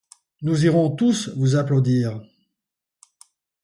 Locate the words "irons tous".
0.65-1.29